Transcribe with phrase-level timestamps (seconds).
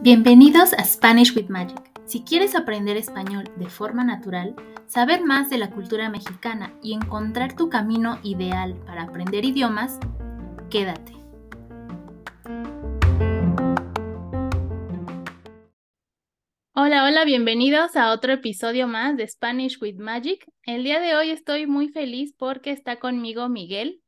[0.00, 1.90] Bienvenidos a Spanish with Magic.
[2.04, 4.54] Si quieres aprender español de forma natural,
[4.86, 9.98] saber más de la cultura mexicana y encontrar tu camino ideal para aprender idiomas,
[10.70, 11.14] quédate.
[16.74, 20.46] Hola, hola, bienvenidos a otro episodio más de Spanish with Magic.
[20.62, 24.00] El día de hoy estoy muy feliz porque está conmigo Miguel.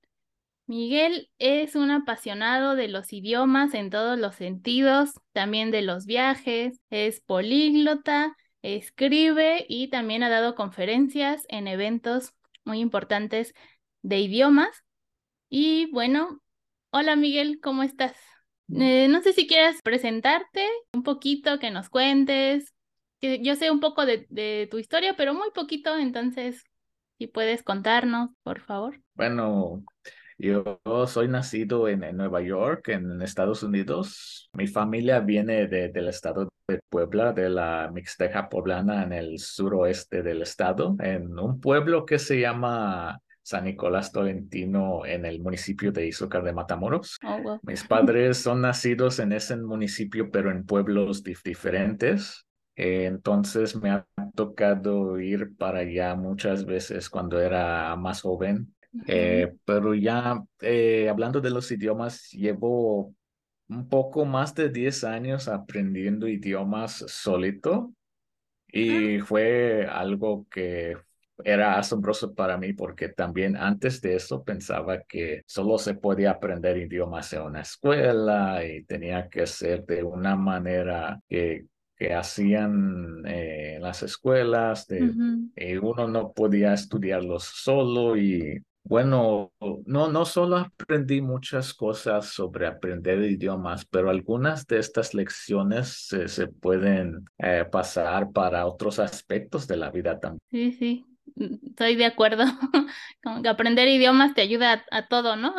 [0.70, 6.78] Miguel es un apasionado de los idiomas en todos los sentidos, también de los viajes,
[6.90, 13.52] es políglota, escribe y también ha dado conferencias en eventos muy importantes
[14.02, 14.84] de idiomas.
[15.48, 16.40] Y bueno,
[16.92, 18.14] hola Miguel, ¿cómo estás?
[18.72, 22.72] Eh, no sé si quieras presentarte un poquito, que nos cuentes.
[23.20, 26.62] Yo sé un poco de, de tu historia, pero muy poquito, entonces,
[27.18, 29.00] si puedes contarnos, por favor.
[29.14, 29.82] Bueno,
[30.40, 34.48] yo soy nacido en, Nueva York, en Estados Unidos.
[34.54, 40.42] Mi familia viene del estado de Puebla, de la Mixteja poblana en el suroeste del
[40.42, 46.42] estado, en un pueblo que se llama San Nicolás Tolentino en el municipio de Izúcar
[46.42, 47.18] de Matamoros.
[47.22, 52.46] Oh, Mis padres son nacidos en ese municipio, pero en pueblos diferentes.
[52.76, 58.74] entonces me ha tocado ir para allá muchas veces cuando era más joven
[59.06, 63.14] eh, pero ya eh, hablando de los idiomas, llevo
[63.68, 67.92] un poco más de 10 años aprendiendo idiomas solito
[68.66, 70.96] y fue algo que
[71.44, 76.76] era asombroso para mí porque también antes de eso pensaba que solo se podía aprender
[76.76, 81.66] idiomas en una escuela y tenía que ser de una manera que,
[81.96, 85.14] que hacían eh, en las escuelas, de,
[85.80, 89.52] uno no podía estudiarlos solo y bueno,
[89.86, 96.48] no, no solo aprendí muchas cosas sobre aprender idiomas, pero algunas de estas lecciones se,
[96.48, 100.40] pueden eh, pasar para otros aspectos de la vida también.
[100.50, 101.06] Sí, sí,
[101.68, 102.42] estoy de acuerdo.
[103.22, 105.54] Como que aprender idiomas te ayuda a, todo, ¿no?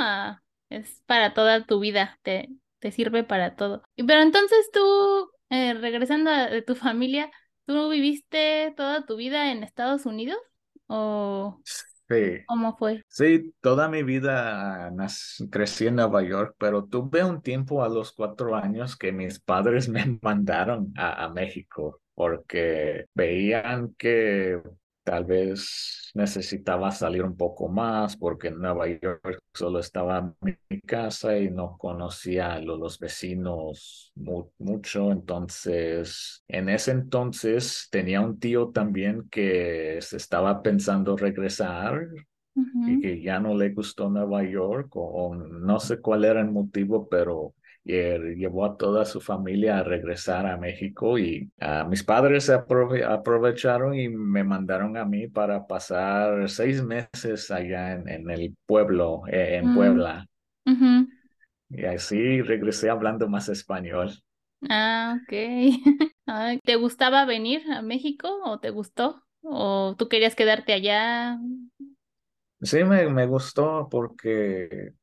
[0.69, 2.49] es para toda tu vida, te,
[2.79, 3.81] te sirve para todo.
[3.95, 7.31] Pero entonces tú, eh, regresando de tu familia,
[7.65, 10.39] ¿tú viviste toda tu vida en Estados Unidos?
[10.87, 11.61] ¿O...?
[12.11, 12.43] Sí.
[12.45, 13.03] ¿Cómo fue?
[13.07, 14.91] Sí, toda mi vida
[15.49, 19.87] crecí en Nueva York, pero tuve un tiempo a los cuatro años que mis padres
[19.89, 24.61] me mandaron a, a México porque veían que
[25.03, 31.37] Tal vez necesitaba salir un poco más porque en Nueva York solo estaba mi casa
[31.37, 34.11] y no conocía a los vecinos
[34.59, 35.11] mucho.
[35.11, 42.07] Entonces, en ese entonces tenía un tío también que se estaba pensando regresar
[42.53, 47.07] y que ya no le gustó Nueva York o no sé cuál era el motivo,
[47.09, 47.53] pero
[47.83, 52.49] y él llevó a toda su familia a regresar a México y uh, mis padres
[52.49, 59.57] aprovecharon y me mandaron a mí para pasar seis meses allá en, el pueblo, eh,
[59.57, 59.75] en mm.
[59.75, 60.27] Puebla.
[61.69, 64.11] Y así regresé hablando más español.
[64.69, 65.31] Ah, ok.
[66.63, 69.23] ¿Te gustaba venir a México o te gustó?
[69.41, 71.39] ¿O tú querías quedarte allá?
[72.61, 74.93] Sí, me, me gustó porque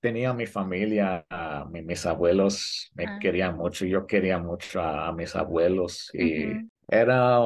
[0.00, 1.26] tenía mi familia,
[1.70, 3.18] mis abuelos me ah.
[3.20, 6.46] querían mucho, yo quería mucho a, mis abuelos y
[6.88, 7.40] era,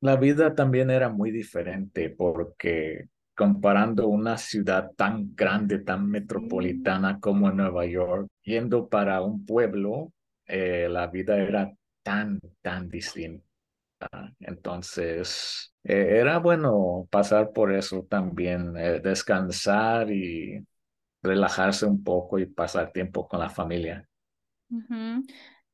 [0.00, 7.50] la vida también era muy diferente porque comparando una ciudad tan grande, tan metropolitana como
[7.50, 10.12] Nueva York, yendo para un pueblo,
[10.46, 13.46] eh, la vida era tan, tan distinta.
[14.40, 20.62] Entonces, eh, era bueno pasar por eso también, eh, descansar y
[21.22, 24.06] relajarse un poco y pasar tiempo con la familia.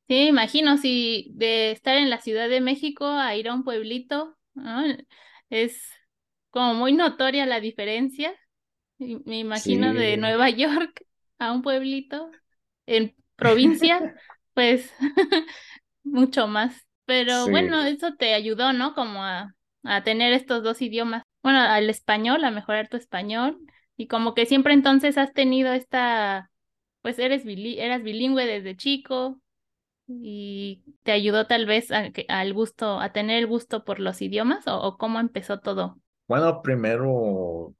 [0.09, 4.37] Sí, imagino, si de estar en la Ciudad de México a ir a un pueblito,
[5.51, 5.83] es
[6.51, 8.33] como muy notoria la diferencia.
[8.99, 11.05] Me imagino de Nueva York
[11.39, 12.31] a un pueblito
[12.87, 14.04] en provincia,
[14.54, 14.93] pues
[16.04, 16.77] mucho más.
[17.07, 18.95] Pero bueno, eso te ayudó, ¿no?
[18.95, 19.54] Como a,
[19.84, 21.22] a tener estos dos idiomas.
[21.43, 23.60] Bueno, al español, a mejorar tu español
[23.97, 26.51] y como que siempre entonces has tenido esta,
[27.03, 29.41] pues eres eras bilingüe desde chico
[30.07, 34.97] y te ayudó tal vez al gusto, a tener el gusto por los idiomas o,
[34.98, 35.98] cómo empezó todo.
[36.28, 37.75] Bueno, primero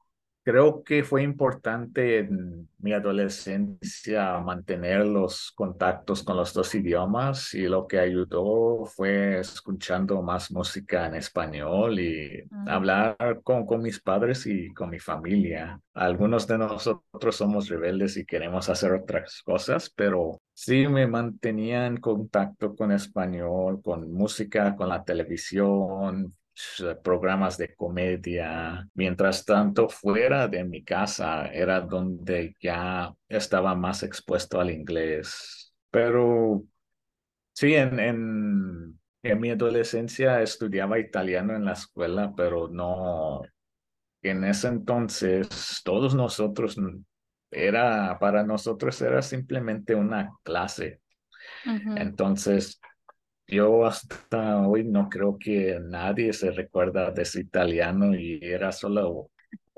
[0.47, 7.63] Creo que fue importante en mi adolescencia mantener los contactos con los dos idiomas y
[7.63, 13.99] lo que ayudó fue escuchando más música en español y Mm, hablar con, con mis
[13.99, 15.79] padres y con mi familia.
[15.93, 21.97] Algunos de nosotros somos rebeldes y queremos hacer otras cosas, pero sí me mantenía en
[21.97, 26.35] contacto con español, con música, con la televisión
[27.03, 28.87] programas de comedia.
[28.93, 35.73] Mientras tanto, fuera de mi casa era donde ya estaba más expuesto al inglés.
[35.91, 36.63] Pero
[37.53, 43.41] sí, en, en, en mi adolescencia estudiaba italiano en la escuela, pero no,
[44.21, 46.77] en ese entonces todos nosotros,
[47.51, 51.01] era, para nosotros era simplemente una clase.
[51.65, 52.79] Entonces,
[53.47, 59.29] yo hasta hoy no creo que nadie se recuerda de ese italiano y era solo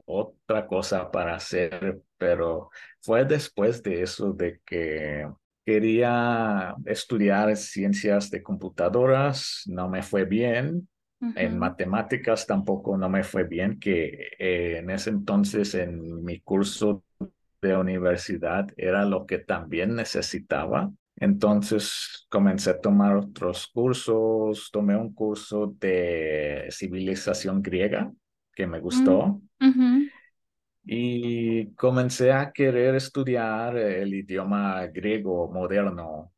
[0.06, 2.72] otra cosa para hacer, pero
[3.02, 5.28] fue después de eso de que
[5.66, 10.88] quería estudiar ciencias de computadoras, no me fue bien.
[11.36, 17.04] En matemáticas tampoco no me fue bien, que eh, en ese entonces en mi curso
[17.62, 20.92] de universidad era lo que también necesitaba.
[21.20, 28.12] Entonces comencé a tomar otros cursos, tomé un curso de civilización griega
[28.54, 29.42] que me mm, gustó
[30.86, 36.32] y comencé a querer estudiar el idioma griego moderno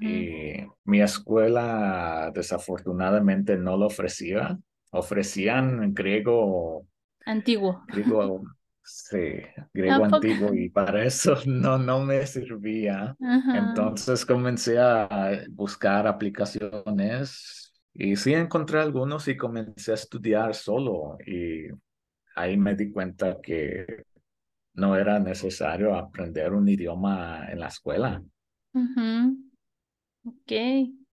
[0.00, 4.58] y mi escuela desafortunadamente no lo ofrecía.
[4.90, 6.86] Ofrecían griego
[7.24, 7.82] Antiguo.
[7.86, 8.42] griego,
[8.86, 9.16] sí,
[9.56, 13.16] ¿A griego antiguo y para eso no, no me servía.
[13.20, 13.58] Ajá.
[13.58, 21.66] Entonces comencé a buscar aplicaciones y sí encontré algunos y comencé a estudiar solo y
[22.34, 24.04] ahí me di cuenta que
[24.74, 28.22] no era necesario aprender un idioma en la escuela.
[30.24, 30.52] Ok,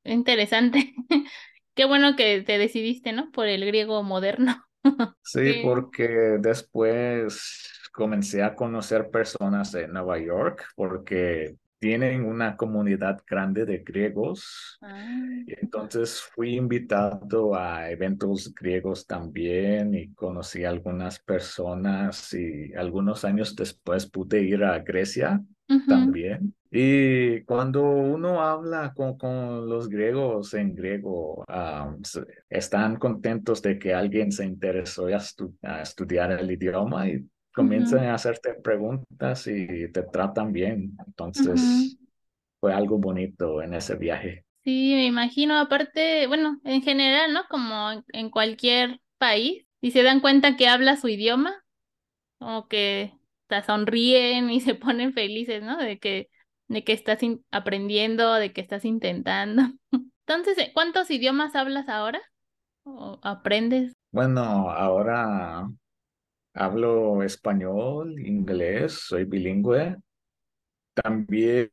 [0.04, 0.94] interesante.
[1.76, 3.32] Qué bueno que te decidiste, ¿no?
[3.32, 4.69] Por el griego moderno.
[5.22, 5.62] Sí, Sí.
[5.62, 6.08] porque
[6.40, 14.82] después comencé a conocer personas de Nueva York porque tienen una comunidad grande de griegos.
[14.82, 23.26] Ah, entonces fui invitado a eventos griegos también y conocí a algunas personas y algunos
[23.26, 25.44] años después pude ir a Grecia
[25.88, 26.56] también.
[26.72, 31.44] Y cuando uno habla con, con los griegos en griego,
[32.04, 37.28] se- están contentos de que alguien se interesó a, estu- a estudiar el idioma y
[37.54, 40.96] comienzan ujú, a hacerte preguntas y te tratan bien.
[41.08, 41.98] Entonces
[42.60, 44.46] fue algo bonito en ese viaje.
[44.64, 47.48] Sí, me imagino, aparte, bueno, en general, ¿no?
[47.50, 51.64] Como en en cualquier país, y se dan cuenta que habla su idioma,
[52.40, 53.14] como que
[53.50, 55.78] hasta sonríen y se ponen felices, ¿no?
[55.78, 56.30] De que,
[56.68, 57.20] de que estás
[57.52, 59.64] aprendiendo, de que estás intentando.
[60.28, 62.22] Entonces, ¿eh, ¿cuántos idiomas hablas ahora?
[62.84, 63.94] ¿O aprendes?
[64.12, 65.68] Bueno, ahora
[66.54, 69.98] hablo español, inglés, soy bilingüe.
[70.94, 71.72] También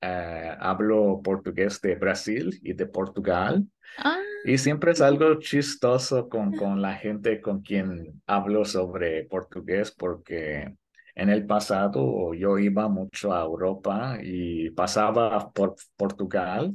[0.00, 3.66] eh, hablo portugués de Brasil y de Portugal.
[3.98, 9.90] Ah, Y siempre es algo chistoso con, con la gente con quien hablo sobre portugués
[9.90, 10.76] porque
[11.14, 16.74] en el pasado yo iba mucho a Europa y pasaba por Portugal,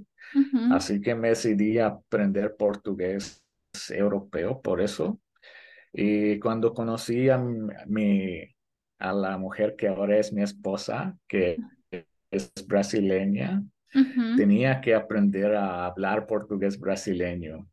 [0.71, 3.43] así que me decidí a aprender portugués
[3.89, 5.19] europeo por eso.
[5.93, 8.43] Y cuando conocí a mi,
[8.99, 11.57] a la mujer que ahora es mi esposa, que
[12.31, 13.63] es brasileña,
[14.37, 17.67] tenía que aprender a hablar portugués brasileño.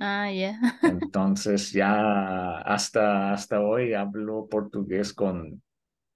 [0.00, 0.58] Ah, ya.
[0.82, 5.62] Entonces ya hasta, hasta hoy hablo portugués con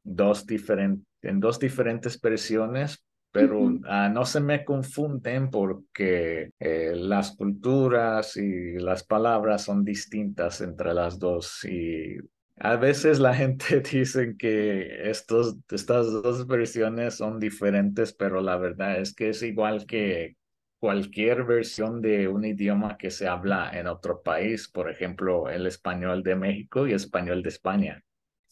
[0.02, 7.36] dos diferentes, en dos diferentes versiones, pero ah, no se me confunden porque eh, las
[7.36, 12.16] culturas y las palabras son distintas entre las dos y
[12.58, 19.00] a veces la gente dice que estos, estas dos versiones son diferentes, pero la verdad
[19.00, 20.36] es que es igual que
[20.78, 26.22] cualquier versión de un idioma que se habla en otro país, por ejemplo, el español
[26.22, 28.04] de México y español de España.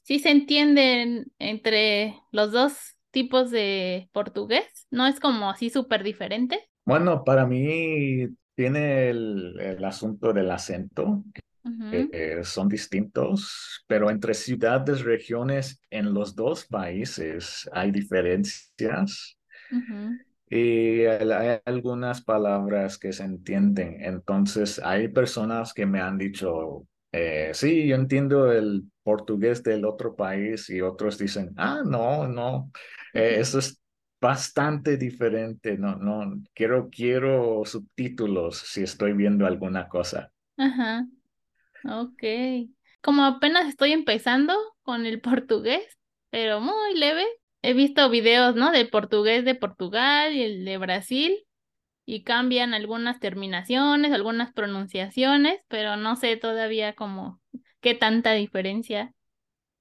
[0.03, 6.61] Sí se entienden entre los dos tipos de portugués, no es como así súper diferente.
[6.85, 11.25] Bueno, para mí tiene el, el asunto del acento,
[11.91, 19.37] eh, son distintos, pero entre ciudades, regiones, en los dos países hay diferencias.
[20.49, 23.97] Y hay hay algunas palabras que se entienden.
[24.01, 30.17] Entonces, hay personas que me han dicho eh, sí, yo entiendo el portugués del otro
[30.17, 32.73] país y otros dicen, ah, no, no,
[33.13, 33.81] eh, eso es
[34.21, 40.33] bastante diferente, no, no, quiero, quiero subtítulos si estoy viendo alguna cosa.
[40.57, 41.07] Ajá,
[41.85, 42.23] ok.
[43.03, 45.85] Como apenas estoy empezando con el portugués,
[46.31, 47.25] pero muy leve.
[47.63, 48.71] He visto videos, ¿no?
[48.73, 51.47] Del portugués de Portugal y el de Brasil
[52.07, 57.41] y cambian algunas terminaciones, algunas pronunciaciones, pero no sé todavía como
[57.81, 59.15] qué tanta diferencia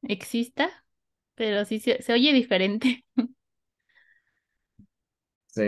[0.04, 0.86] exista,
[1.36, 3.06] pero sí se, se oye diferente.
[5.48, 5.62] Sí,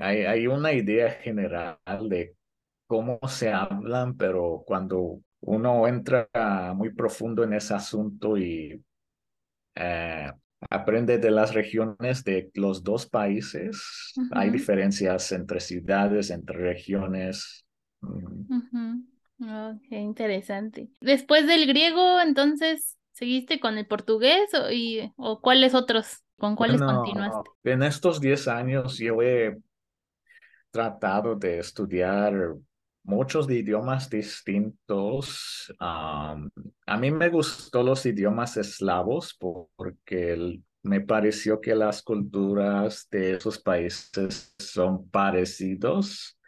[0.00, 2.36] hay, hay una idea general de
[2.86, 6.28] cómo se hablan, pero cuando uno entra
[6.74, 8.82] muy profundo en ese asunto y
[9.74, 10.32] eh,
[10.70, 14.16] aprende de las regiones de los dos países.
[14.30, 17.66] Hay diferencias entre ciudades, entre regiones.
[18.00, 19.04] Mm, ujú.
[19.42, 20.88] Oh, qué interesante.
[21.00, 26.82] Después del griego, entonces, ¿seguiste con el portugués o, y, o cuáles otros, con cuáles
[26.82, 27.42] continuaste?
[27.42, 29.56] Bueno, en estos 10 años yo he
[30.70, 32.34] tratado de estudiar
[33.04, 35.72] muchos de idiomas distintos.
[35.78, 43.08] A mí me gustó los idiomas eslavos por- porque el- me pareció que las culturas
[43.10, 46.38] de esos países son parecidos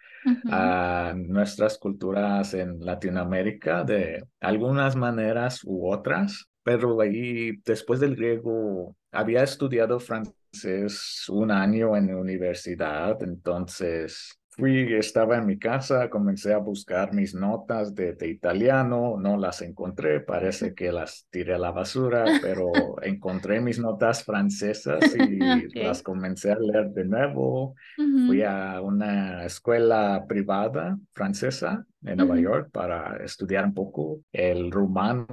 [0.51, 8.97] a nuestras culturas en Latinoamérica de algunas maneras u otras, pero ahí después del griego
[9.13, 16.53] había estudiado francés un año en la universidad, entonces fui, estaba en mi casa, comencé
[16.53, 21.59] a buscar mis notas de, de italiano, no las encontré, parece que las tiré a
[21.59, 22.71] la basura, pero
[23.03, 25.39] encontré mis notas francesas y
[25.79, 32.71] las comencé a leer de nuevo Fui a una escuela privada francesa en Nueva York
[32.73, 34.21] para estudiar un poco.
[34.33, 35.27] El rumano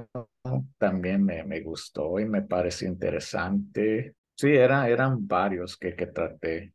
[0.78, 4.14] también me, me gustó y me pareció interesante.
[4.36, 6.72] Sí, era, eran varios que, que traté.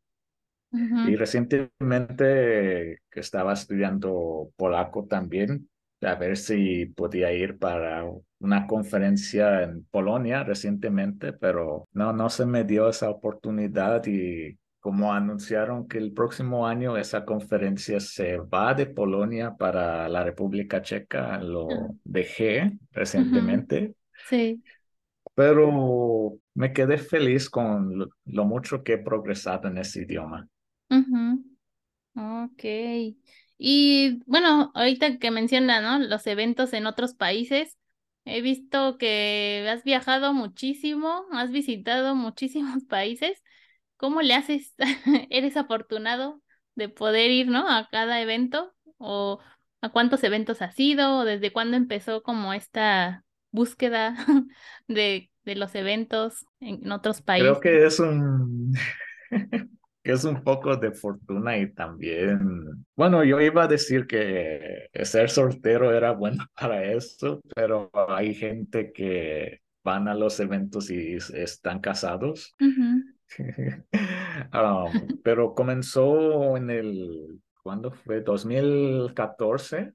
[1.02, 5.68] Y recientemente estaba estudiando polaco también,
[6.02, 8.04] a ver si podía ir para
[8.38, 15.12] una conferencia en Polonia recientemente, pero no, no se me dio esa oportunidad y como
[15.12, 21.38] anunciaron que el próximo año esa conferencia se va de Polonia para la República Checa,
[21.68, 23.94] Ah, lo dejé recientemente,
[24.28, 24.62] Sí.
[25.34, 30.48] pero me quedé feliz con lo lo mucho que he progresado en ese idioma.
[30.90, 31.44] Ujú.
[32.16, 32.64] Ok.
[33.58, 35.98] Y bueno, ahorita que menciona, ¿no?
[36.06, 37.78] Los eventos en otros países,
[38.24, 43.42] he visto que has viajado muchísimo, has visitado muchísimos países.
[43.98, 44.74] ¿Cómo le haces?
[45.30, 46.42] ¿Eres afortunado
[46.76, 47.68] de poder ir, ¿no?
[47.70, 48.74] A cada evento?
[48.98, 49.40] ¿O
[49.82, 51.18] a cuántos eventos has ido?
[51.20, 54.16] ¿O desde cuándo empezó como esta búsqueda
[54.88, 57.60] de, de los eventos en otros Creo países?
[57.60, 58.72] que es un,
[60.10, 65.30] que es un poco de fortuna y también, bueno, yo iba a decir que ser
[65.30, 71.80] soltero era bueno para eso, pero hay gente que van a los eventos y están
[71.80, 72.56] casados.
[74.52, 78.20] Um, pero comenzó en el, ¿cuándo fue?
[78.22, 79.92] 2014,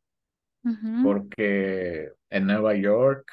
[0.64, 3.30] ujú, porque en Nueva York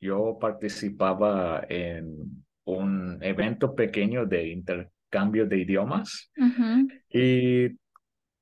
[0.00, 4.48] yo participaba en un evento pequeño de
[5.10, 6.30] intercambio de idiomas
[7.10, 7.68] y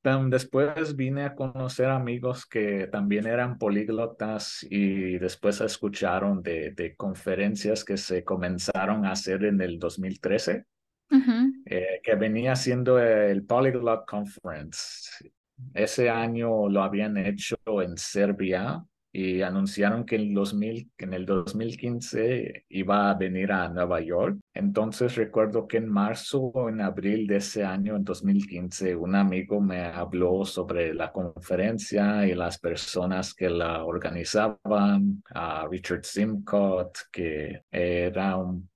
[0.03, 6.97] tam- después vine a conocer amigos que también eran políglotas y después escucharon de, de
[6.97, 10.65] conferencias que se comenzaron a hacer en el 2013
[11.11, 11.53] ujú.
[11.67, 15.31] eh, que venía siendo el Polyglot Conference.
[15.73, 18.85] Ese año lo habían hecho en Serbia
[19.19, 24.39] y anunciaron que en, 2000, que en el 2015 iba a venir a Nueva York.
[24.53, 29.59] Entonces recuerdo que en marzo o en abril de ese año, en 2015, un amigo
[29.59, 37.63] me habló sobre la conferencia y las personas que la organizaban, a Richard Simcott, que
[37.71, 38.69] era un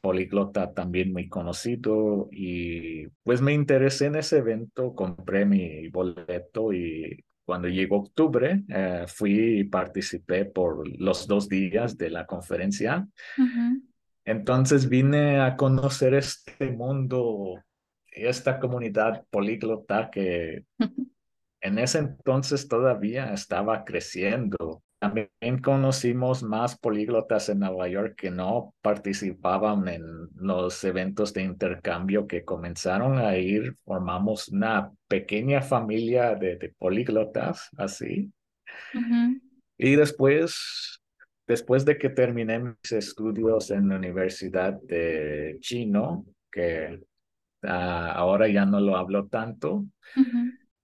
[0.00, 7.22] políglota también muy conocido y pues me interesé en ese evento, compré mi boleto y
[7.44, 13.06] cuando llegó octubre eh, fui y participé por los dos días de la conferencia.
[14.24, 17.62] Entonces vine a conocer este mundo,
[18.06, 20.64] esta comunidad políglota que
[21.60, 24.82] en ese entonces todavía estaba creciendo.
[25.02, 30.04] También conocimos más políglotas en Nueva York que no participaban en
[30.36, 33.76] los eventos de intercambio que comenzaron a ir.
[33.84, 38.30] Formamos una pequeña familia de, de políglotas así.
[39.76, 41.02] Y después
[41.48, 47.00] después de que terminé mis estudios en la Universidad de Chino, que
[47.62, 49.84] ah, ahora ya no lo hablo tanto,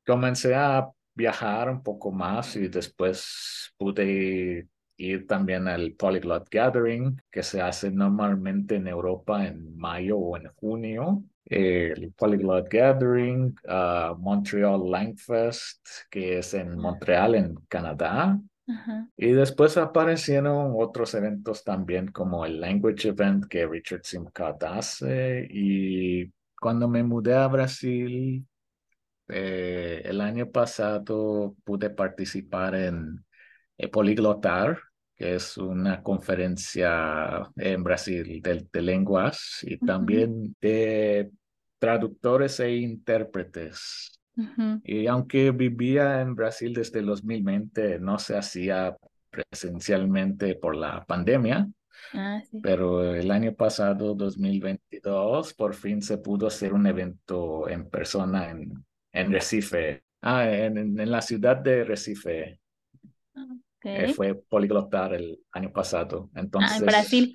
[0.04, 7.42] comencé a viajar un poco más y después pude ir también al Polyglot Gathering, que
[7.42, 11.24] se hace normalmente en Europa en mayo o en junio.
[11.44, 18.38] El Polyglot Gathering, uh, Montreal Langfest, que es en Montreal, en Canadá.
[19.16, 25.48] Y después aparecieron otros eventos también, como el Language Event que Richard Simcott hace.
[25.50, 28.46] Y cuando me mudé a Brasil,
[29.28, 33.24] eh, el año pasado pude participar en
[33.76, 34.78] eh, Poliglotar,
[35.16, 41.30] que es una conferencia en Brasil de, de lenguas y también de
[41.78, 44.12] traductores e intérpretes.
[44.84, 48.96] Y aunque vivía en Brasil desde el 2020, no se hacía
[49.30, 51.68] presencialmente por la pandemia,
[52.14, 52.60] Ah, sí.
[52.62, 58.84] pero el año pasado, 2022, por fin se pudo hacer un evento en persona en,
[59.12, 60.04] en Recife.
[60.22, 62.60] Ah, en, en- la ciudad de Recife.
[63.92, 66.30] Eh, fue poliglotar el año pasado.
[66.58, 67.34] Ah, en Entonces, Brasil.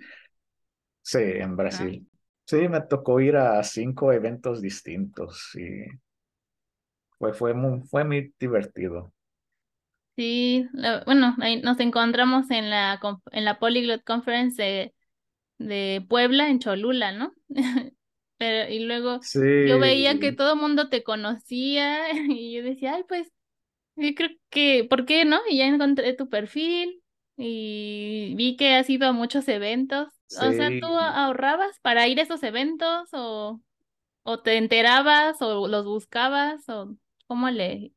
[1.01, 2.07] sí, en Ah, Brasil.
[2.45, 5.85] Sí, me tocó ir a cinco eventos distintos y
[7.17, 9.11] fue, fue muy, fue muy divertido.
[10.15, 12.99] sí, la- bueno, ahí nos encontramos en la,
[13.31, 14.93] en la Polyglot Conference de,
[15.59, 17.33] de Puebla, en Cholula, ¿no?
[18.43, 19.21] Pero, y luego
[19.63, 23.31] yo veía que todo el mundo te conocía y yo decía, ay, pues,
[23.95, 25.39] yo creo que, ¿por qué no?
[25.49, 27.03] Y ya encontré tu perfil
[27.37, 30.09] y vi que has ido a muchos eventos.
[30.35, 33.61] O sea, ¿tú ahorrabas para ir a esos eventos o,
[34.23, 36.95] o te enterabas o los buscabas o
[37.27, 37.93] cómo le...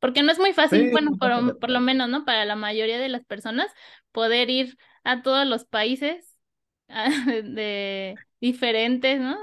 [0.00, 2.24] Porque no es muy fácil, sí, bueno, por, por lo menos, ¿no?
[2.24, 3.70] Para la mayoría de las personas,
[4.12, 6.38] poder ir a todos los países
[6.88, 9.36] de diferentes, ¿no?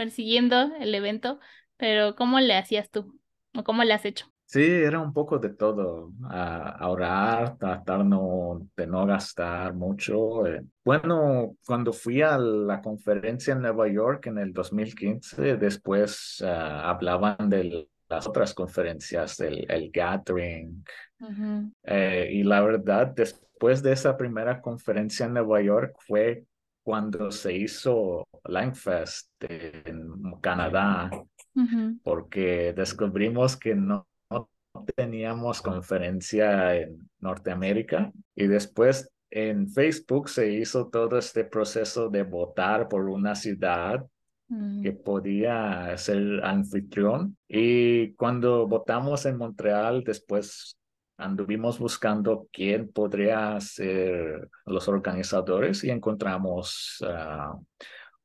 [0.00, 1.40] Persiguiendo el evento,
[1.76, 3.20] pero ¿cómo le hacías tú?
[3.54, 4.32] ¿O cómo le has hecho?
[4.46, 6.10] Sí, era un poco de todo.
[6.24, 10.46] ah, ahorrar, tratar no, de no gastar mucho.
[10.46, 10.62] eh.
[10.84, 17.50] Bueno, cuando fui a la conferencia en Nueva York en el 2015, después ah, hablaban
[17.50, 20.82] de las otras conferencias, el, el Gathering.
[21.20, 26.44] Ujú, eh, y la verdad, después de esa primera conferencia en Nueva York fue
[26.82, 31.10] cuando se hizo Langfest en Canadá
[32.02, 34.48] porque descubrimos que no, no
[34.96, 42.88] teníamos conferencia en Norteamérica y después en Facebook se hizo todo este proceso de votar
[42.88, 44.04] por una ciudad
[44.48, 47.36] que ujú, podía ser anfitrión.
[47.46, 50.76] Y cuando votamos en Montreal después
[51.20, 57.62] anduvimos buscando quién podría ser los organizadores y encontramos uh,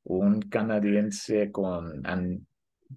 [0.04, 2.02] un canadiense con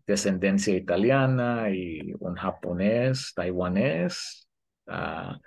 [0.06, 4.48] descendencia italiana y un japonés, taiwanés,
[4.88, 5.40] ah,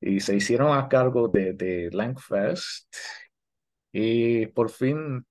[0.00, 2.94] y se hicieron a cargo de, de Langfest
[3.92, 5.24] y por fin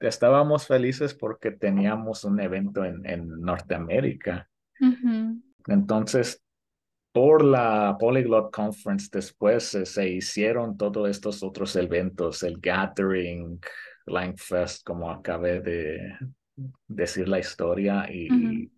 [0.00, 4.48] estábamos felices porque teníamos un evento en, en Norteamérica.
[4.80, 6.42] ujú, Entonces,
[7.12, 13.60] por la Polyglot Conference después eh, se hicieron todos estos otros eventos, el Gathering,
[14.06, 16.16] Langfest, como acabé de
[16.88, 18.70] decir la historia, y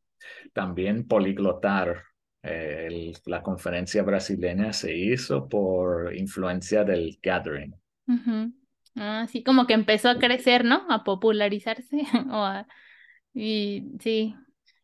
[0.52, 2.02] también Poliglotar.
[2.42, 7.74] Eh, el- la conferencia brasileña se hizo por influencia del Gathering.
[8.06, 8.52] ujú.
[8.96, 10.86] Ah, Así como que empezó a crecer, ¿no?
[10.90, 11.98] A popularizarse.
[12.30, 12.66] O a-
[13.34, 14.36] Y sí,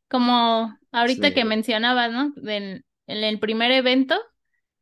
[0.09, 2.33] como ahorita que mencionabas, ¿no?
[2.51, 4.17] En, en el primer evento,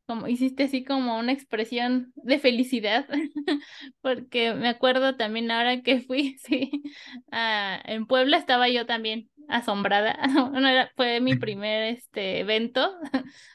[0.06, 3.06] como hiciste así como una expresión de felicidad,
[4.00, 6.70] porque me acuerdo también ahora que fui, sí,
[7.30, 10.18] a- en Puebla estaba yo también asombrada.
[10.52, 12.96] Bueno, era- fue mi primer este evento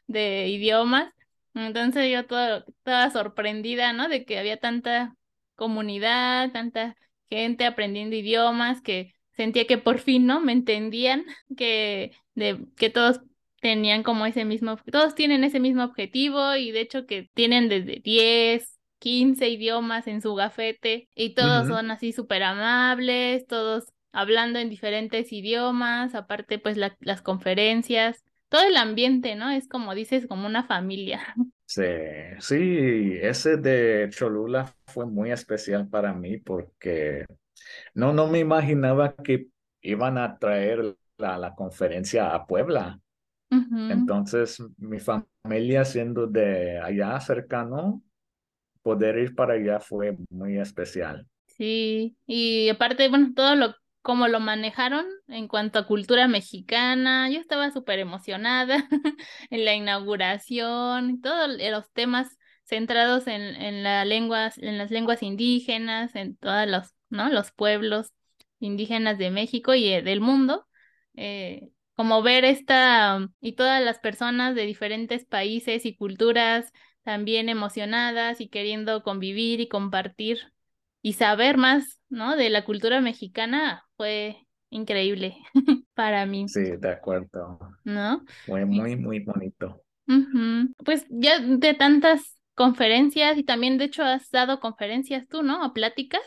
[0.08, 1.14] de idiomas,
[1.54, 4.10] entonces yo todo, toda sorprendida, ¿no?
[4.10, 5.16] De que había tanta
[5.56, 6.96] comunidad, tanta
[7.30, 10.40] gente aprendiendo idiomas que sentía que por fin, ¿no?
[10.42, 11.26] Me entendían,
[11.58, 13.22] que, de, que todos
[13.63, 18.02] tenían como ese mismo, todos tienen ese mismo objetivo y de hecho que tienen desde
[18.04, 24.69] 10 15 idiomas en su gafete y todos son así súper amables, todos hablando en
[24.69, 29.49] diferentes idiomas, aparte pues la- las conferencias, todo el ambiente, ¿no?
[29.52, 31.36] Es como dices, como una familia.
[31.65, 31.82] Sí,
[32.39, 37.26] sí, ese de Cholula fue muy especial para mí porque
[37.95, 39.49] no, no me imaginaba que
[39.82, 43.02] iban a traer la, la conferencia a Puebla.
[43.89, 48.02] Entonces, mi familia siendo de allá cercano,
[48.82, 51.28] poder ir para allá fue muy especial.
[51.48, 57.39] Sí, y aparte, bueno, todo lo como lo manejaron en cuanto a cultura mexicana, yo
[57.39, 58.88] estaba súper emocionada
[59.50, 66.16] en la inauguración, todos los temas centrados en, en, la lenguas, en las lenguas indígenas,
[66.16, 67.30] en todos los, ¿no?
[67.30, 68.12] los pueblos
[68.60, 70.68] indígenas de México y del mundo.
[71.16, 76.72] Eh, como ver esta y todas las personas de diferentes países y culturas
[77.04, 80.54] también emocionadas y queriendo convivir y compartir
[81.02, 82.36] y saber más, ¿no?
[82.36, 84.38] De la cultura mexicana fue
[84.70, 85.38] increíble
[85.94, 86.48] para mí.
[86.48, 87.60] Sí, de acuerdo.
[87.84, 88.24] ¿No?
[88.46, 89.84] Fue muy, muy bonito.
[90.84, 95.66] Pues ya de tantas conferencias y también de hecho has dado conferencias tú, ¿no?
[95.66, 96.22] O pláticas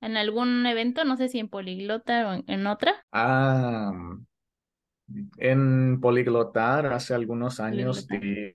[0.00, 3.04] en algún evento, no sé si en Poliglota o en, otra.
[3.12, 3.92] Ah,
[5.38, 8.54] en Poliglotar hace algunos años di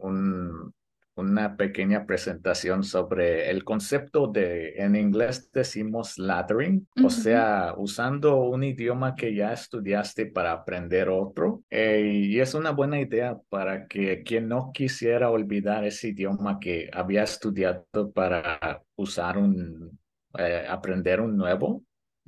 [0.00, 0.72] un,
[1.16, 8.64] una pequeña presentación sobre el concepto de, en inglés decimos lathering, o sea, usando un
[8.64, 11.62] idioma que ya estudiaste para aprender otro.
[11.70, 16.90] Eh, y es una buena idea para que quien no quisiera olvidar ese idioma que
[16.92, 19.98] había estudiado para usar un,
[20.36, 21.82] eh, aprender un nuevo.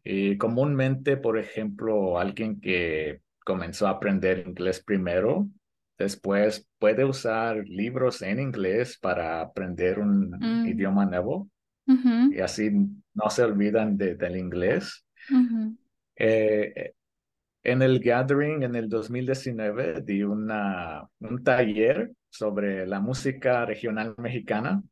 [0.04, 5.48] Y comúnmente, por ejemplo, alguien que comenzó a aprender inglés primero,
[5.98, 10.66] Después puede usar libros en inglés para aprender un mm.
[10.66, 11.48] idioma nuevo
[11.86, 12.70] y así
[13.14, 15.06] no se olvidan del inglés.
[16.16, 16.92] Eh,
[17.62, 24.82] en el Gathering en el 2019 di una, un taller sobre la música regional mexicana.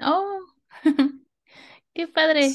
[0.00, 0.38] Oh,
[1.92, 2.50] qué padre.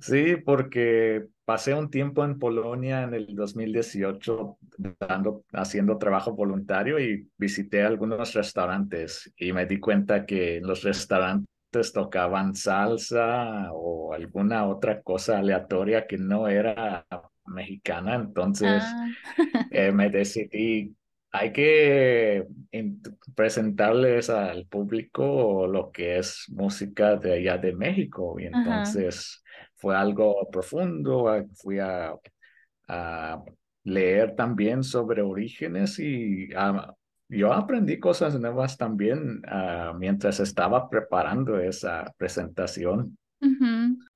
[0.00, 4.58] Sí, porque pasé un tiempo en Polonia en el 2018
[5.00, 11.94] dando, haciendo trabajo voluntario y visité algunos restaurantes y me di cuenta que los restaurantes
[11.94, 17.06] tocaban salsa o alguna otra cosa aleatoria que no era
[17.46, 18.16] mexicana.
[18.16, 19.08] Entonces ah.
[19.70, 20.94] eh, me decidí
[21.30, 22.46] hay que
[23.34, 28.38] presentarles al público lo que es música de allá de México.
[28.38, 29.42] Y entonces
[29.78, 31.26] fue algo profundo.
[31.54, 32.14] Fui a,
[33.84, 36.94] leer también sobre orígenes y ah,
[37.28, 43.16] yo aprendí cosas nuevas también ah, mientras estaba preparando esa presentación.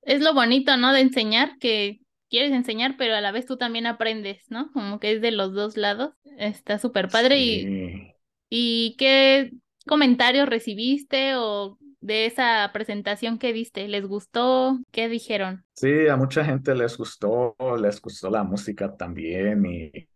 [0.02, 0.92] Es lo bonito, ¿no?
[0.92, 4.72] De enseñar que quieres enseñar, pero a la vez tú también aprendes, ¿no?
[4.72, 6.12] Como que es de los dos lados.
[6.38, 7.38] Está súper padre.
[7.38, 8.14] Y,
[8.48, 9.52] ¿Y qué
[9.86, 13.88] comentarios recibiste o de esa presentación que viste?
[13.88, 14.78] ¿Les gustó?
[14.90, 15.64] ¿Qué dijeron?
[15.74, 20.08] Sí, a mucha gente les gustó, les gustó la música también y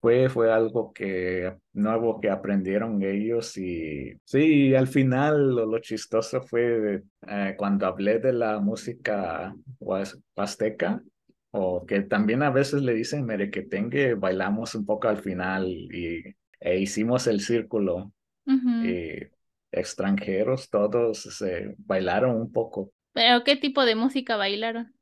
[0.00, 7.02] fue, fue algo que nuevo que aprendieron ellos y sí, al final lo, chistoso fue
[7.26, 11.02] eh, cuando hablé de la música huasteca
[11.50, 16.22] o que también a veces le dicen merequetengue, bailamos un poco al final y
[16.60, 18.12] e hicimos el círculo
[18.46, 19.35] y
[19.76, 22.92] extranjeros todos se bailaron un poco.
[23.12, 24.96] ¿Pero qué tipo de música bailaron?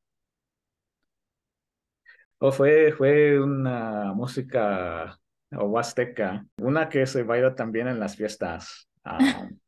[2.53, 5.19] fue, fue una música
[5.51, 8.89] huasteca, una que se baila también en las fiestas.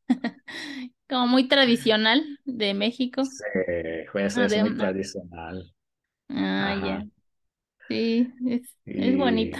[1.09, 3.23] Como muy tradicional de México.
[3.23, 3.43] Sí,
[4.11, 5.73] fue ah, muy tradicional.
[6.29, 7.05] Ah, ya.
[7.87, 8.33] Sí,
[8.85, 9.57] es, bonito.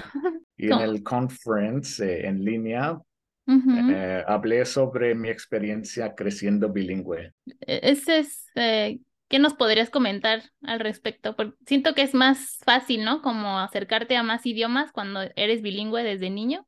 [0.57, 2.99] Y en el conference eh, en línea
[3.47, 7.33] eh, hablé sobre mi experiencia creciendo bilingüe.
[7.61, 11.35] Ese es eh, ¿Qué nos podrías comentar al respecto?
[11.35, 13.21] Porque siento que es más fácil, ¿no?
[13.21, 16.65] Como acercarte a más idiomas cuando eres bilingüe desde niño.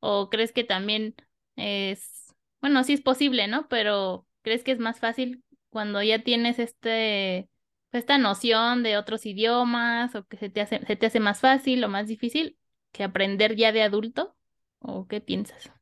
[0.00, 1.14] ¿O crees que también
[1.54, 3.68] es, bueno, sí es posible, ¿no?
[3.68, 7.48] Pero ¿crees que es más fácil cuando ya tienes este,
[7.92, 11.84] esta noción de otros idiomas o que se te hace, se te hace más fácil
[11.84, 12.58] o más difícil
[12.90, 14.34] que aprender ya de adulto?
[14.80, 15.72] ¿O qué piensas?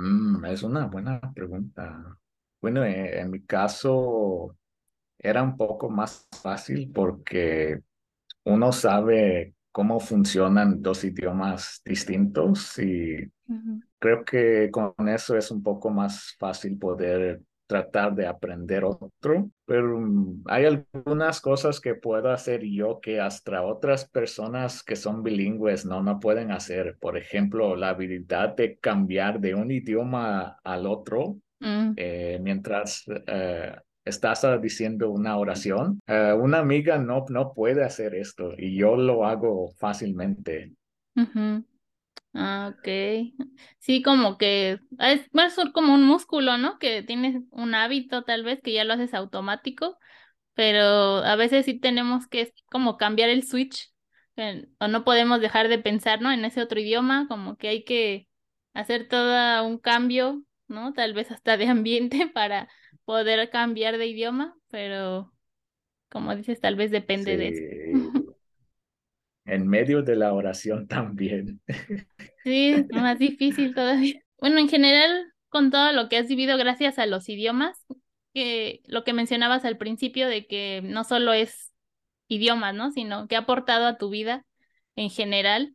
[0.00, 2.16] Mm, es una buena pregunta.
[2.60, 4.56] Bueno, eh, en mi caso,
[5.18, 7.80] era un poco más fácil porque
[8.44, 13.30] uno sabe cómo funcionan dos idiomas distintos y
[13.98, 20.00] creo que con eso es un poco más fácil poder tratar de aprender otro, pero
[20.00, 25.86] mm, hay algunas cosas que puedo hacer yo que hasta otras personas que son bilingües
[25.86, 26.96] no, no pueden hacer.
[27.00, 31.92] Por ejemplo, la habilidad de cambiar de un idioma al otro mm.
[31.96, 36.00] eh, mientras eh, estás diciendo una oración.
[36.08, 40.72] Eh, una amiga no, no puede hacer esto y yo lo hago fácilmente.
[42.32, 42.88] Ah, ok.
[43.78, 46.78] Sí, como que es, es como un músculo, ¿no?
[46.78, 49.98] Que tienes un hábito tal vez que ya lo haces automático,
[50.54, 50.82] pero
[51.18, 53.92] a veces sí tenemos que como cambiar el switch
[54.36, 56.32] eh, o no podemos dejar de pensar, ¿no?
[56.32, 58.28] En ese otro idioma, como que hay que
[58.74, 60.92] hacer todo un cambio, ¿no?
[60.94, 62.68] Tal vez hasta de ambiente para
[63.04, 65.32] poder cambiar de idioma, pero
[66.10, 67.62] como dices, tal vez depende de eso.
[69.50, 71.60] En medio de la oración también.
[72.44, 74.20] Sí, es más difícil todavía.
[74.38, 77.84] Bueno, en general, con todo lo que has vivido gracias a los idiomas,
[78.32, 81.72] que lo que mencionabas al principio de que no solo es
[82.28, 82.92] idiomas, ¿no?
[82.92, 84.46] Sino que ha aportado a tu vida
[84.96, 85.74] en general,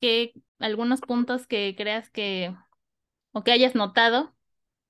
[0.00, 2.54] que algunos puntos que creas que
[3.32, 4.34] o que hayas notado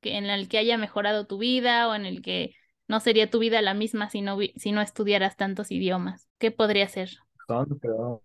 [0.00, 2.54] que en el que haya mejorado tu vida o en el que
[2.88, 6.28] no sería tu vida la misma si no, si no estudiaras tantos idiomas.
[6.38, 7.10] ¿Qué podría ser?
[7.46, 8.22] Son, creo,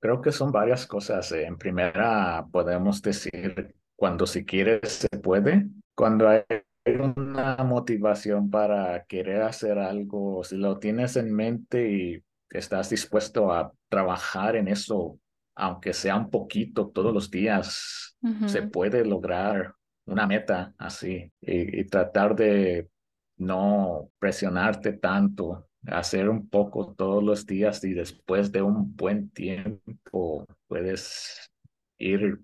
[0.00, 1.32] creo que son varias cosas.
[1.32, 5.68] En primera, podemos decir, cuando si quieres, se puede.
[5.94, 6.42] Cuando hay
[6.86, 13.72] una motivación para querer hacer algo, si lo tienes en mente y estás dispuesto a
[13.88, 15.18] trabajar en eso,
[15.56, 19.74] aunque sea un poquito todos los días, se puede lograr
[20.06, 22.88] una meta así y, y tratar de
[23.36, 30.46] no presionarte tanto hacer un poco todos los días y después de un buen tiempo
[30.66, 31.50] puedes
[31.98, 32.40] ir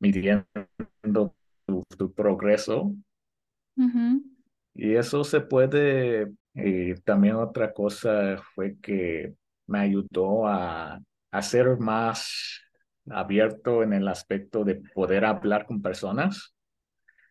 [0.00, 0.46] midiendo
[1.66, 2.94] tu, tu progreso.
[4.74, 9.34] Y eso se puede, y también otra cosa fue que
[9.66, 12.60] me ayudó a, a ser más
[13.10, 16.54] abierto en el aspecto de poder hablar con personas,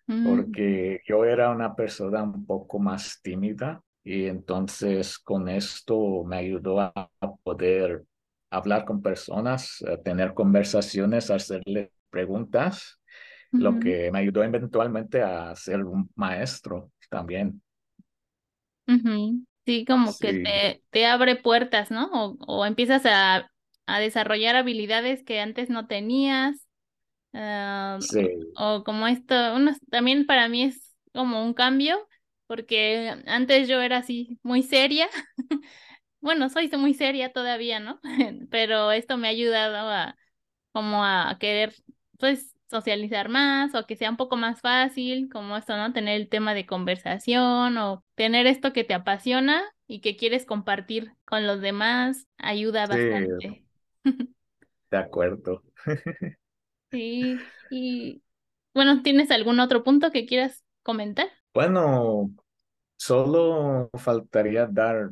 [0.10, 6.38] Mm, porque yo era una persona un poco más tímida y entonces con esto me
[6.38, 7.10] ayudó a
[7.44, 8.06] poder
[8.50, 13.00] hablar con personas, a tener conversaciones, a hacerle preguntas,
[13.58, 17.62] lo que me ayudó eventualmente a ser un maestro también.
[18.88, 19.46] ujú.
[19.66, 22.08] Sí, como que te, te abre puertas, ¿no?
[22.14, 23.52] O, o empiezas a,
[23.86, 26.66] a desarrollar habilidades que antes no tenías.
[27.34, 31.98] ah, sí, o, o como esto, uno, también para mí es como un cambio,
[32.48, 35.08] porque antes yo era así muy seria.
[36.20, 38.00] Bueno, soy muy seria todavía, ¿no?
[38.50, 40.18] Pero esto me ha ayudado a
[40.74, 41.76] como a querer,
[42.20, 45.94] pues, socializar más o que sea un poco más fácil, como esto, ¿no?
[45.94, 51.14] Tener el tema de conversación o tener esto que te apasiona y que quieres compartir
[51.26, 53.66] con los demás, ayuda sí, bastante.
[54.92, 55.64] de acuerdo.
[56.92, 58.24] Sí, y
[58.74, 61.28] bueno, ¿tienes algún otro punto que quieras comentar?
[61.58, 62.36] Bueno,
[62.98, 65.10] solo faltaría dar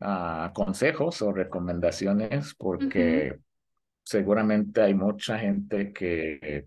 [0.00, 3.38] ah, consejos o recomendaciones porque
[4.02, 6.66] seguramente hay mucha gente que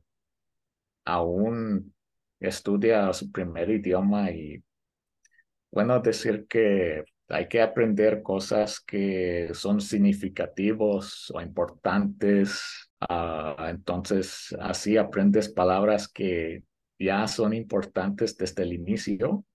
[1.05, 1.93] aún
[2.39, 4.63] estudia su primer idioma y
[5.69, 12.89] bueno decir que hay que aprender cosas que son significativos o importantes.
[12.99, 16.63] ah, entonces, así aprendes palabras que
[17.03, 19.45] ya son importantes desde el inicio.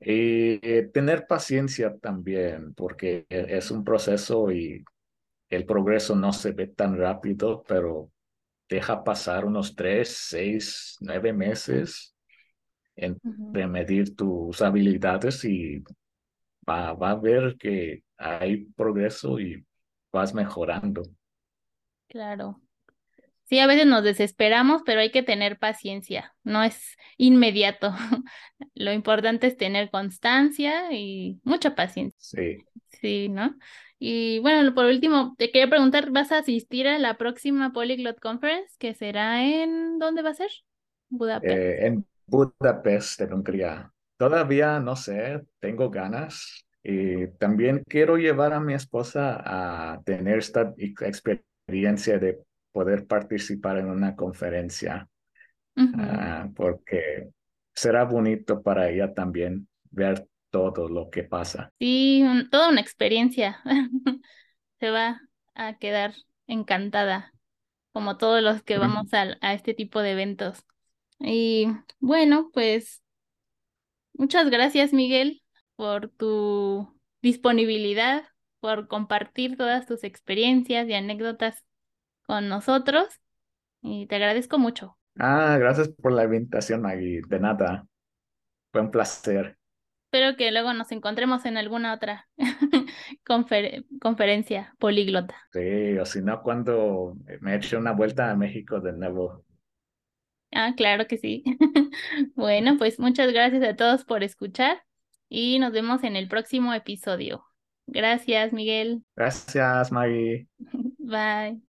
[0.00, 4.84] Y eh, tener paciencia también, porque e- es un proceso y
[5.50, 8.10] el progreso no se ve tan rápido, pero
[8.68, 12.14] deja pasar unos tres, seis, nueve meses
[12.96, 15.84] entre medir tus habilidades y
[16.68, 19.64] va, va a ver que hay progreso y
[20.12, 21.02] vas mejorando.
[22.08, 22.60] Claro.
[23.48, 27.92] Sí, a veces nos desesperamos, pero hay que tener paciencia, no es inmediato.
[28.74, 32.18] Lo importante es tener constancia y mucha paciencia.
[32.18, 32.64] Sí.
[33.00, 33.56] Sí, ¿no?
[33.98, 38.74] Y bueno, por último, te quería preguntar, ¿vas a asistir a la próxima Polyglot Conference
[38.78, 40.50] que será en, ¿dónde va a ser?
[41.08, 41.56] Budapest.
[41.56, 43.92] Eh, en Budapest, en Hungría.
[44.16, 46.66] Todavía no sé, tengo ganas.
[46.82, 52.40] Y también quiero llevar a mi esposa a tener esta experiencia de
[52.76, 55.08] poder participar en una conferencia,
[55.94, 57.30] ah, porque
[57.74, 61.72] será bonito para ella también ver todo lo que pasa.
[61.78, 63.60] Sí, un- toda una experiencia.
[64.80, 65.20] Se va
[65.54, 66.14] a quedar
[66.46, 67.34] encantada,
[67.92, 70.64] como todos los que vamos al- a este tipo de eventos.
[71.20, 71.68] Y
[72.00, 73.02] bueno, pues
[74.14, 75.42] muchas gracias, Miguel,
[75.76, 76.88] por tu
[77.22, 78.24] disponibilidad,
[78.60, 81.64] por compartir todas tus experiencias y anécdotas
[82.26, 83.06] con nosotros.
[83.82, 84.98] Y te agradezco mucho.
[85.18, 87.20] Ah, gracias por la invitación, Maggie.
[87.28, 87.86] De nada,
[88.72, 89.58] fue un placer.
[90.06, 92.28] espero que luego nos encontremos en alguna otra
[94.00, 95.36] conferencia políglota.
[95.52, 99.44] Sí, o si no, cuando me eche una vuelta a México de nuevo.
[100.52, 101.44] Ah, claro que sí.
[102.34, 104.82] bueno, pues muchas gracias a todos por escuchar
[105.28, 107.44] y nos vemos en el próximo episodio.
[107.86, 109.02] Gracias, Miguel.
[109.14, 110.48] Gracias, Maggie.
[110.98, 111.65] Bye.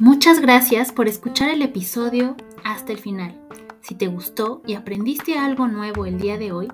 [0.00, 3.36] Muchas gracias por escuchar el episodio hasta el final.
[3.80, 6.68] Si te gustó y aprendiste algo nuevo el día de hoy,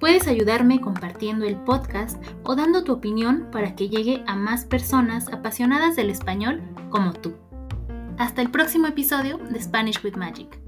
[0.00, 5.32] puedes ayudarme compartiendo el podcast o dando tu opinión para que llegue a más personas
[5.32, 7.34] apasionadas del español como tú.
[8.18, 10.63] Hasta el próximo episodio de Spanish with Magic.